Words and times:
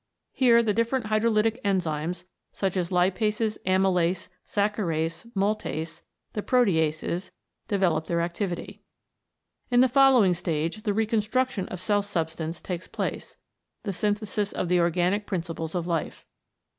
Here 0.31 0.63
the 0.63 0.73
different 0.73 1.05
hydrolytic 1.09 1.61
enzymes, 1.63 2.23
such 2.51 2.75
as 2.75 2.89
lipases, 2.89 3.59
amylase, 3.67 4.29
saccharase, 4.47 5.27
maltase, 5.35 6.01
the 6.33 6.41
proteases, 6.41 7.29
develop 7.67 8.07
their 8.07 8.21
activity. 8.21 8.81
In 9.69 9.81
the 9.81 9.87
following 9.87 10.33
stage 10.33 10.81
the 10.81 10.93
reconstruction 10.95 11.67
of 11.67 11.79
cell 11.79 12.01
substance 12.01 12.59
takes 12.61 12.87
place, 12.87 13.37
the 13.83 13.93
synthesis 13.93 14.51
of 14.51 14.69
the 14.69 14.79
organic 14.79 15.27
principles 15.27 15.75
of 15.75 15.85
life. 15.85 16.25